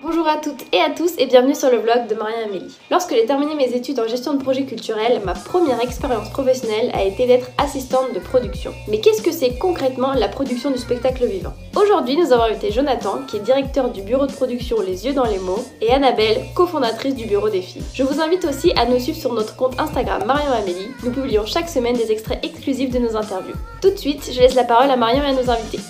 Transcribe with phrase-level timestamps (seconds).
[0.00, 2.72] Bonjour à toutes et à tous et bienvenue sur le vlog de Maria Amélie.
[2.88, 7.02] Lorsque j'ai terminé mes études en gestion de projets culturels, ma première expérience professionnelle a
[7.02, 8.72] été d'être assistante de production.
[8.86, 11.52] Mais qu'est-ce que c'est concrètement la production du spectacle vivant?
[11.74, 15.26] Aujourd'hui, nous avons invité Jonathan, qui est directeur du bureau de production Les Yeux dans
[15.26, 17.82] les mots, et Annabelle, cofondatrice du bureau des filles.
[17.92, 20.92] Je vous invite aussi à nous suivre sur notre compte Instagram Marion Amélie.
[21.02, 23.56] Nous publions chaque semaine des extraits exclusifs de nos interviews.
[23.82, 25.80] Tout de suite, je laisse la parole à Marion et à nos invités.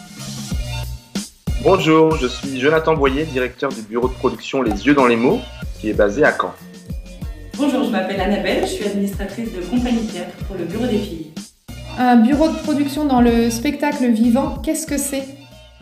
[1.70, 5.38] Bonjour, je suis Jonathan Boyer, directeur du bureau de production Les Yeux dans les mots,
[5.78, 6.54] qui est basé à Caen.
[7.58, 11.30] Bonjour, je m'appelle Annabelle, je suis administratrice de compagnie théâtre pour le bureau des filles.
[11.98, 15.24] Un bureau de production dans le spectacle vivant, qu'est-ce que c'est?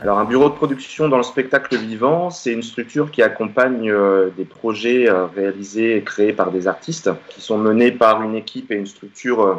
[0.00, 4.30] Alors un bureau de production dans le spectacle vivant, c'est une structure qui accompagne euh,
[4.36, 8.72] des projets euh, réalisés et créés par des artistes, qui sont menés par une équipe
[8.72, 9.54] et une structure euh,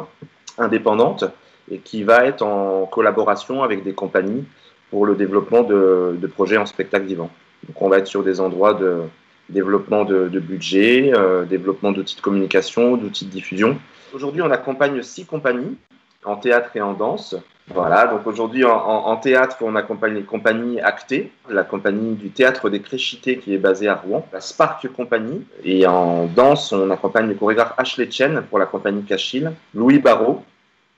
[0.58, 1.24] indépendante,
[1.70, 4.44] et qui va être en collaboration avec des compagnies
[4.90, 7.30] pour le développement de, projets en spectacle vivant.
[7.66, 9.02] Donc on va être sur des endroits de
[9.48, 13.78] développement de, budget, euh, développement d'outils de communication, d'outils de diffusion.
[14.14, 15.76] Aujourd'hui, on accompagne six compagnies
[16.24, 17.36] en théâtre et en danse.
[17.74, 22.80] Voilà, donc aujourd'hui en, théâtre, on accompagne les compagnies Actées, la compagnie du théâtre des
[22.80, 27.34] Créchités qui est basée à Rouen, la Spark Company, et en danse, on accompagne le
[27.34, 30.42] chorégraphe Ashley Chen pour la compagnie Cachille, Louis Barrault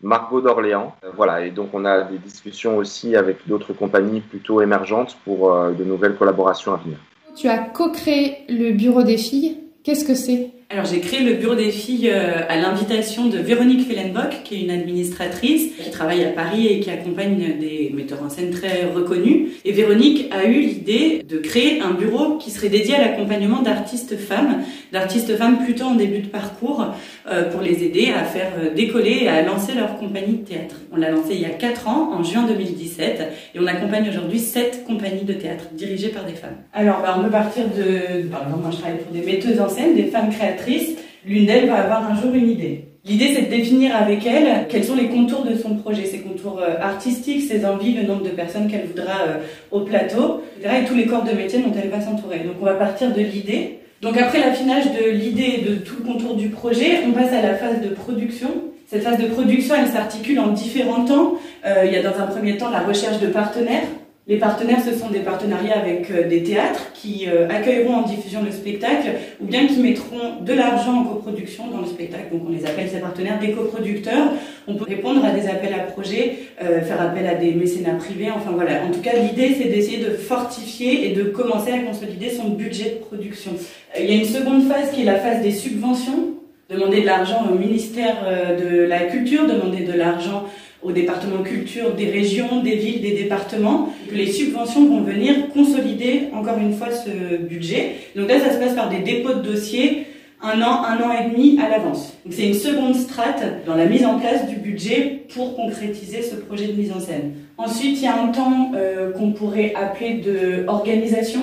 [0.03, 0.95] Margot d'Orléans.
[1.05, 5.53] Euh, voilà, et donc on a des discussions aussi avec d'autres compagnies plutôt émergentes pour
[5.53, 6.99] euh, de nouvelles collaborations à venir.
[7.37, 9.59] Tu as co-créé le Bureau des filles.
[9.83, 10.51] Qu'est-ce que c'est?
[10.73, 14.61] Alors j'ai créé le bureau des filles euh, à l'invitation de Véronique Fellenbock, qui est
[14.61, 19.49] une administratrice qui travaille à Paris et qui accompagne des metteurs en scène très reconnus.
[19.65, 24.17] Et Véronique a eu l'idée de créer un bureau qui serait dédié à l'accompagnement d'artistes
[24.17, 26.87] femmes, d'artistes femmes plutôt en début de parcours,
[27.29, 30.77] euh, pour les aider à faire euh, décoller et à lancer leur compagnie de théâtre.
[30.93, 34.39] On l'a lancé il y a 4 ans, en juin 2017, et on accompagne aujourd'hui
[34.39, 36.59] 7 compagnies de théâtre dirigées par des femmes.
[36.73, 38.29] Alors bah, on peut partir de...
[38.29, 40.60] Par moi je travaille pour des metteuses en scène, des femmes créatrices
[41.27, 42.85] l'une d'elles va avoir un jour une idée.
[43.07, 46.61] L'idée, c'est de définir avec elle quels sont les contours de son projet, ses contours
[46.61, 49.39] euh, artistiques, ses envies, le nombre de personnes qu'elle voudra euh,
[49.71, 50.83] au plateau, etc.
[50.83, 52.41] et tous les corps de métier dont elle va s'entourer.
[52.41, 53.79] Donc, on va partir de l'idée.
[54.03, 57.41] Donc, après l'affinage de l'idée et de tout le contour du projet, on passe à
[57.41, 58.49] la phase de production.
[58.87, 61.35] Cette phase de production, elle s'articule en différents temps.
[61.65, 63.85] Euh, il y a dans un premier temps la recherche de partenaires.
[64.27, 68.43] Les partenaires, ce sont des partenariats avec euh, des théâtres qui euh, accueilleront en diffusion
[68.45, 72.31] le spectacle ou bien qui mettront de l'argent en coproduction dans le spectacle.
[72.31, 74.29] Donc on les appelle ces partenaires des coproducteurs.
[74.69, 78.31] On peut répondre à des appels à projets, euh, faire appel à des mécénats privés.
[78.31, 78.85] Enfin voilà.
[78.85, 82.91] En tout cas, l'idée c'est d'essayer de fortifier et de commencer à consolider son budget
[83.01, 83.53] de production.
[83.99, 86.35] Il y a une seconde phase qui est la phase des subventions.
[86.69, 88.19] Demander de l'argent au ministère
[88.57, 90.45] de la Culture, demander de l'argent
[90.83, 93.93] au département culture des régions, des villes, des départements.
[94.13, 97.97] Les subventions vont venir consolider encore une fois ce budget.
[98.17, 100.07] Donc là, ça se passe par des dépôts de dossiers
[100.43, 102.15] un an, un an et demi à l'avance.
[102.25, 106.35] Donc c'est une seconde strate dans la mise en place du budget pour concrétiser ce
[106.35, 107.33] projet de mise en scène.
[107.59, 111.41] Ensuite, il y a un temps euh, qu'on pourrait appeler de organisation.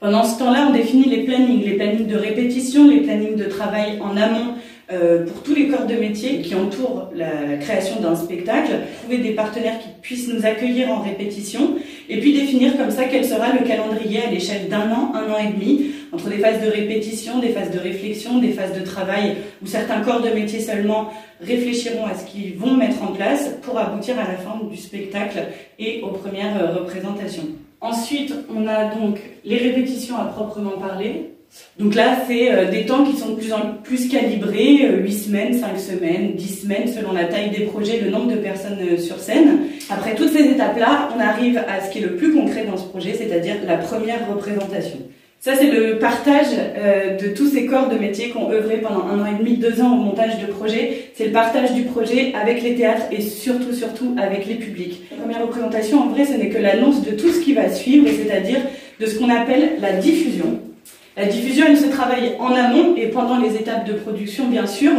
[0.00, 3.98] Pendant ce temps-là, on définit les plannings, les plannings de répétition, les plannings de travail
[4.00, 4.54] en amont
[4.90, 9.32] euh, pour tous les corps de métier qui entourent la, création d'un spectacle, trouver des
[9.32, 11.76] partenaires qui puissent nous accueillir en répétition,
[12.08, 15.38] et puis définir comme ça quel sera le calendrier à l'échelle d'un an, un an
[15.38, 19.36] et demi, entre des phases de répétition, des phases de réflexion, des phases de travail,
[19.62, 21.10] où certains corps de métier seulement
[21.42, 25.38] réfléchiront à ce qu'ils vont mettre en place pour aboutir à la fin du spectacle
[25.78, 27.44] et aux premières représentations.
[27.82, 31.30] Ensuite, on a donc les répétitions à proprement parler,
[31.78, 35.10] donc là, c'est euh, des temps qui sont de plus en plus calibrés, 8 euh,
[35.10, 38.98] semaines, 5 semaines, 10 semaines, selon la taille des projets, le nombre de personnes euh,
[38.98, 39.60] sur scène.
[39.88, 42.84] Après toutes ces étapes-là, on arrive à ce qui est le plus concret dans ce
[42.84, 44.98] projet, c'est-à-dire la première représentation.
[45.40, 46.48] Ça, c'est le partage
[47.22, 49.80] de tous ces corps de métiers qui ont œuvré pendant un an et demi, deux
[49.80, 51.12] ans au montage de projet.
[51.14, 55.02] C'est le partage du projet avec les théâtres et surtout, surtout avec les publics.
[55.12, 58.08] La première représentation, en vrai, ce n'est que l'annonce de tout ce qui va suivre,
[58.08, 58.58] c'est-à-dire
[58.98, 60.58] de ce qu'on appelle la diffusion.
[61.18, 64.92] La diffusion, elle se travaille en amont et pendant les étapes de production, bien sûr.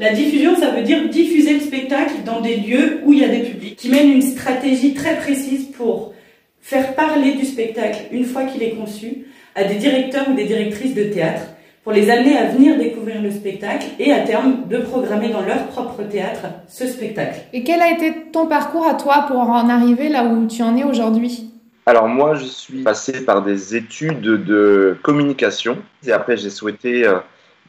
[0.00, 3.28] La diffusion, ça veut dire diffuser le spectacle dans des lieux où il y a
[3.28, 6.12] des publics, qui mènent une stratégie très précise pour
[6.60, 10.94] faire parler du spectacle une fois qu'il est conçu à des directeurs ou des directrices
[10.94, 11.42] de théâtre
[11.84, 15.66] pour les amener à venir découvrir le spectacle et à terme de programmer dans leur
[15.68, 17.40] propre théâtre ce spectacle.
[17.52, 20.76] Et quel a été ton parcours à toi pour en arriver là où tu en
[20.76, 21.49] es aujourd'hui?
[21.86, 27.18] Alors moi, je suis passé par des études de communication et après j'ai souhaité euh,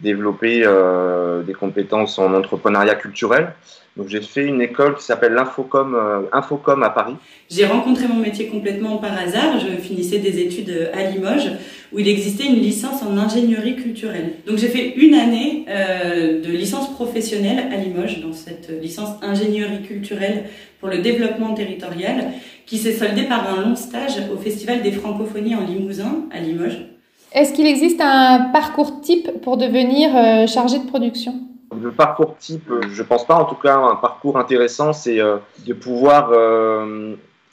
[0.01, 3.53] développer euh, des compétences en entrepreneuriat culturel.
[3.97, 7.15] Donc j'ai fait une école qui s'appelle l'Infocom euh, Infocom à Paris.
[7.49, 9.59] J'ai rencontré mon métier complètement par hasard.
[9.59, 11.51] Je finissais des études à Limoges
[11.91, 14.35] où il existait une licence en ingénierie culturelle.
[14.47, 19.81] Donc j'ai fait une année euh, de licence professionnelle à Limoges, dans cette licence ingénierie
[19.81, 20.45] culturelle
[20.79, 22.31] pour le développement territorial,
[22.65, 26.90] qui s'est soldée par un long stage au Festival des Francophonies en Limousin, à Limoges.
[27.33, 31.35] Est-ce qu'il existe un parcours type pour devenir euh, chargé de production?
[31.81, 33.35] Le parcours type, euh, je pense pas.
[33.35, 36.31] En tout cas, un parcours intéressant, c'est de pouvoir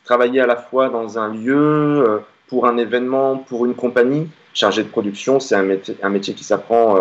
[0.04, 4.28] travailler à la fois dans un lieu, pour un événement, pour une compagnie.
[4.52, 5.62] Chargé de production, c'est un
[6.08, 7.00] métier, qui s'apprend euh,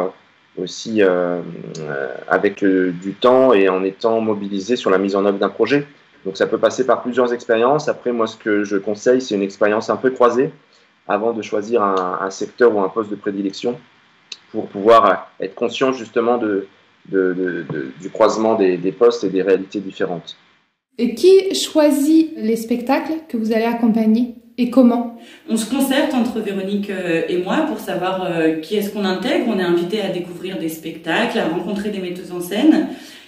[0.61, 1.39] aussi euh,
[1.79, 5.87] euh, avec du temps et en étant mobilisé sur la mise en œuvre d'un projet.
[6.25, 7.87] Donc ça peut passer par plusieurs expériences.
[7.87, 10.51] Après, moi, ce que je conseille, c'est une expérience un peu croisée
[11.07, 13.79] avant de choisir un, secteur ou un poste de prédilection
[14.51, 16.67] pour pouvoir être conscient justement de,
[17.09, 20.37] du croisement des, des postes et des réalités différentes.
[20.97, 25.15] Et qui choisit les spectacles que vous allez accompagner et comment?
[25.47, 29.45] On se concerte entre Véronique euh, et moi pour savoir euh, qui est-ce qu'on intègre.
[29.49, 32.87] On est invité à découvrir des spectacles, à rencontrer des metteuses en scène.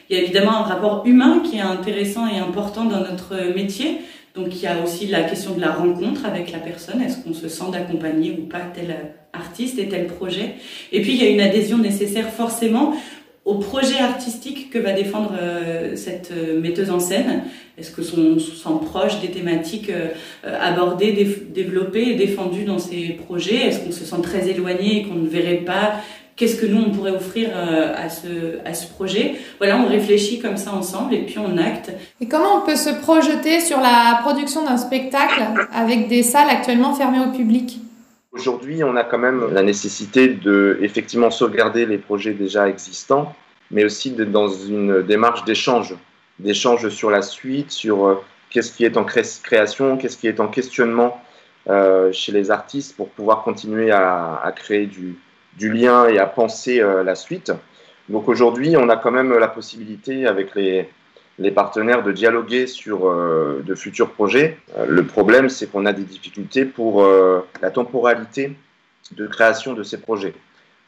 [0.09, 3.99] Il y a évidemment un rapport humain qui est intéressant et important dans notre métier.
[4.39, 7.01] Donc il y a aussi la question de la rencontre avec la personne.
[7.01, 8.95] Est-ce qu'on se sent d'accompagner ou pas tel
[9.33, 10.55] artiste et tel projet?
[10.91, 12.93] Et puis il y a une adhésion nécessaire forcément
[13.45, 17.43] au projet artistique que va défendre euh, cette euh, metteuse en scène.
[17.77, 20.09] Est-ce que sont, sont proches des thématiques euh,
[20.43, 21.13] abordées,
[21.49, 23.67] développées et défendues dans ces projets?
[23.67, 25.95] Est-ce qu'on se sent très éloigné et qu'on ne verrait pas
[26.39, 29.35] qu'est-ce que nous on pourrait offrir à ce, à ce projet.
[29.57, 31.91] Voilà, on réfléchit comme ça ensemble et puis on acte.
[32.21, 35.43] Et comment on peut se projeter sur la production d'un spectacle
[35.73, 37.79] avec des salles actuellement fermées au public?
[38.31, 43.35] Aujourd'hui, on a quand même la nécessité de effectivement sauvegarder les projets déjà existants,
[43.69, 45.95] mais aussi de, dans une démarche d'échange,
[46.39, 48.15] d'échange sur la suite, sur euh,
[48.49, 51.19] qu'est-ce qui est en création, qu'est-ce qui est en questionnement
[51.69, 55.17] euh, chez les artistes pour pouvoir continuer à, à créer du,
[55.59, 57.51] du, lien et à penser euh, la suite.
[58.07, 60.89] Donc aujourd'hui, on a quand même la possibilité avec les,
[61.51, 64.57] partenaires de dialoguer sur euh, de futurs projets.
[64.77, 67.05] Euh, le problème, c'est qu'on a des difficultés pour
[67.61, 68.55] la temporalité
[69.11, 70.33] de création de ces projets.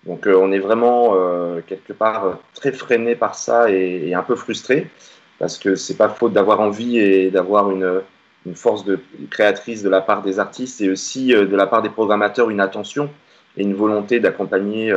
[0.06, 1.16] Donc on est vraiment
[1.68, 4.88] quelque part très freiné par ça et, un peu frustré
[5.38, 8.02] parce que c'est pas faute d'avoir envie et d'avoir une,
[8.48, 11.90] une, force de, créatrice de la part des artistes et aussi de la part des
[11.90, 13.12] programmateurs une attention
[13.58, 14.94] et une volonté d'accompagner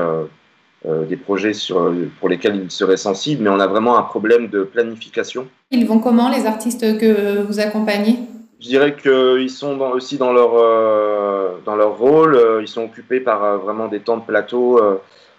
[0.87, 1.91] euh, des projets sur,
[2.21, 5.47] pour lesquels ils seraient sensibles, mais on a vraiment un problème de planification.
[5.71, 8.19] Ils vont comment les artistes que vous accompagnez?
[8.61, 13.21] Je dirais qu'ils sont aussi dans leur, euh, dans leur rôle, euh, ils sont occupés
[13.21, 14.79] par vraiment des temps de plateau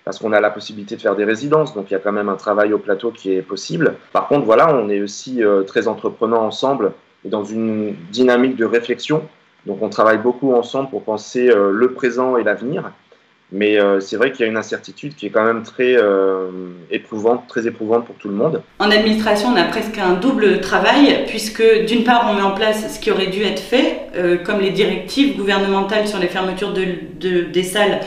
[0.04, 2.30] parce qu'on a la possibilité de faire des résidences, donc il y a quand même
[2.30, 3.98] un travail au plateau qui est possible.
[4.14, 9.22] Par contre, voilà, on est aussi très entreprenants ensemble et dans une dynamique de réflexion.
[9.68, 12.92] Donc on travaille beaucoup ensemble pour penser le présent et l'avenir.
[13.52, 16.50] Mais euh, c'est vrai qu'il y a une incertitude qui est quand même très euh,
[16.90, 18.64] éprouvante, très éprouvante pour tout le monde.
[18.80, 22.96] En administration, on a presque un double travail, puisque d'une part, on met en place
[22.96, 26.86] ce qui aurait dû être fait, euh, comme les directives gouvernementales sur les fermetures de,
[27.20, 28.02] de, des salles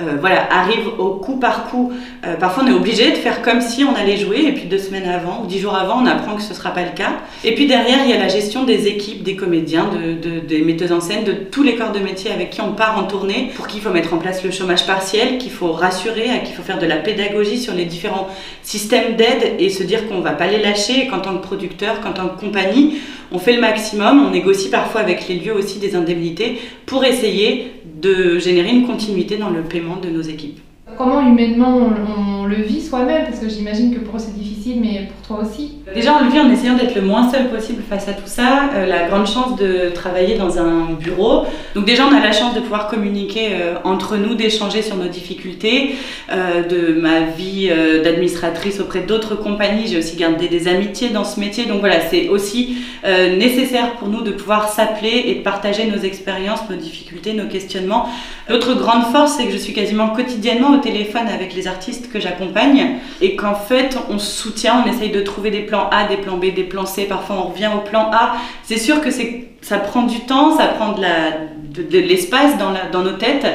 [0.00, 1.92] euh, voilà, arrive au coup par coup.
[2.24, 4.78] Euh, parfois, on est obligé de faire comme si on allait jouer, et puis deux
[4.78, 7.12] semaines avant ou dix jours avant, on apprend que ce ne sera pas le cas.
[7.44, 10.92] Et puis derrière, il y a la gestion des équipes, des comédiens, de, des metteuses
[10.92, 13.66] en scène, de tous les corps de métier avec qui on part en tournée, pour
[13.66, 16.86] qu'il faut mettre en place le chômage partiel, qu'il faut rassurer, qu'il faut faire de
[16.86, 18.28] la pédagogie sur les différents
[18.62, 22.00] systèmes d'aide et se dire qu'on ne va pas les lâcher, qu'en tant que producteur,
[22.00, 22.98] qu'en tant que compagnie,
[23.32, 27.72] on fait le maximum, on négocie parfois avec les lieux aussi des indemnités pour essayer
[27.84, 30.60] de générer une continuité dans le paiement de nos équipes.
[31.02, 31.80] Comment humainement
[32.16, 35.44] on, le vit soi-même Parce que j'imagine que pour eux c'est difficile, mais pour toi
[35.44, 35.78] aussi.
[35.94, 38.70] Déjà, on le vit en essayant d'être le moins seul possible face à tout ça.
[38.74, 41.44] Euh, la grande chance de travailler dans un bureau.
[41.74, 45.08] Donc déjà, on a la chance de pouvoir communiquer euh, entre nous, d'échanger sur nos
[45.08, 45.96] difficultés,
[46.30, 47.70] euh, de ma vie
[48.04, 49.88] d'administratrice auprès d'autres compagnies.
[49.88, 51.64] J'ai aussi gardé des amitiés dans ce métier.
[51.64, 56.60] Donc voilà, c'est aussi nécessaire pour nous de pouvoir s'appeler et de partager nos expériences,
[56.70, 58.06] nos difficultés, nos questionnements.
[58.48, 62.20] L'autre grande force, c'est que je suis quasiment quotidiennement au téléphone avec les artistes que
[62.20, 66.16] j'accompagne et qu'en fait on se soutient, on essaye de trouver des plans A, des
[66.16, 68.34] plans B, des plans C, parfois on revient au plan A.
[68.62, 73.46] C'est sûr que ça prend du temps, ça prend de l'espace dans, nos têtes,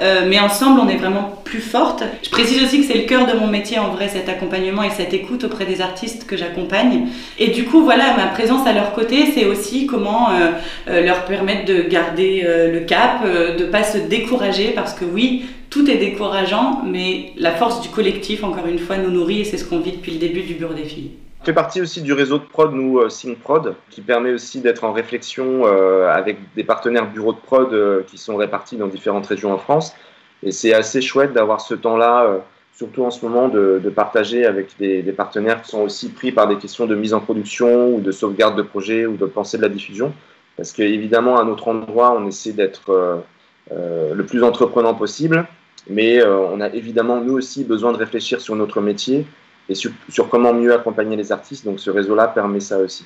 [0.00, 2.02] euh, mais ensemble on est vraiment plus forte.
[2.22, 4.90] Je précise aussi que c'est le cœur de mon métier en vrai, cet accompagnement et
[4.90, 7.08] cette écoute auprès des artistes que j'accompagne.
[7.38, 10.52] Et du coup, voilà, ma présence à leur côté, c'est aussi comment euh,
[10.88, 15.44] euh, leur permettre de garder le cap, de pas se décourager, parce que oui,
[15.76, 19.58] tout est décourageant, mais la force du collectif, encore une fois, nous nourrit et c'est
[19.58, 21.10] ce qu'on vit depuis le début du Bureau des filles.
[21.40, 24.84] Je fais partie aussi du réseau de prod, nous, euh, SynProd, qui permet aussi d'être
[24.84, 29.26] en réflexion euh, avec des partenaires bureaux de prod euh, qui sont répartis dans différentes
[29.26, 29.94] régions en France.
[30.42, 32.40] Et c'est assez chouette d'avoir ce temps-là,
[32.74, 36.56] surtout en ce moment, de, partager avec des, partenaires qui sont aussi pris par des
[36.56, 39.68] questions de mise en production ou de sauvegarde de projet ou de pensée de la
[39.68, 40.12] diffusion.
[40.56, 43.22] Parce qu'évidemment, à notre endroit, on essaie d'être
[43.70, 45.46] le plus entreprenant possible,
[45.88, 49.26] mais on a évidemment, nous aussi, besoin de réfléchir sur notre métier
[49.68, 49.92] et sur,
[50.30, 51.64] comment mieux accompagner les artistes.
[51.64, 53.04] Donc ce réseau-là permet ça aussi.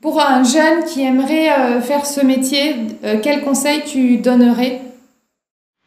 [0.00, 2.74] Pour un jeune qui aimerait euh, faire ce métier,
[3.04, 4.80] euh, quel conseil tu donnerais?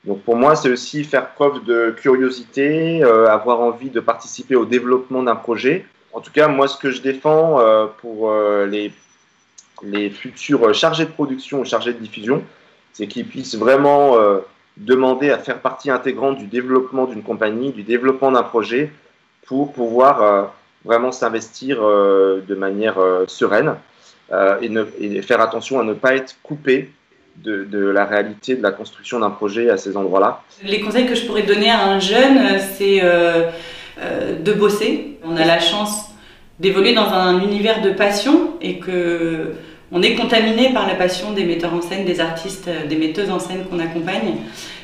[0.05, 4.65] Donc pour moi, c'est aussi faire preuve de curiosité, euh, avoir envie de participer au
[4.65, 5.85] développement d'un projet.
[6.13, 7.59] En tout cas, moi, ce que je défends
[7.97, 8.31] pour
[8.69, 8.93] les,
[9.83, 12.41] les futurs chargés de production ou chargés de diffusion,
[12.93, 14.15] c'est qu'ils puissent vraiment
[14.77, 18.91] demander à faire partie intégrante du développement d'une compagnie, du développement d'un projet,
[19.45, 20.43] pour pouvoir euh,
[20.83, 23.75] vraiment s'investir euh, de manière euh, sereine
[24.61, 26.89] et, faire attention à ne pas être coupé
[27.37, 30.41] de, de, la réalité de la construction d'un projet à ces endroits-là.
[30.63, 35.19] Les conseils que je pourrais donner à un jeune, c'est de bosser.
[35.23, 36.09] On a la chance
[36.59, 39.53] d'évoluer dans un univers de passion et que
[39.95, 43.39] on est contaminé par la passion des metteurs en scène, des artistes, des metteuses en
[43.39, 44.35] scène qu'on accompagne.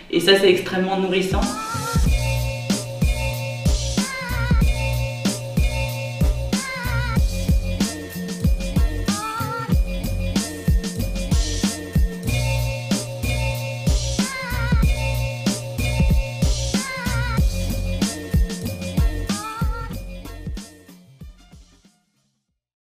[0.09, 1.41] Et ça, c'est extrêmement nourrissant.